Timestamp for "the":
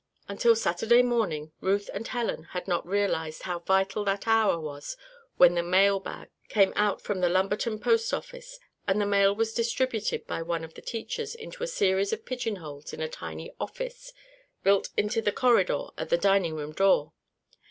5.53-5.61, 7.21-7.29, 8.99-9.05, 10.73-10.81, 15.21-15.31, 16.09-16.17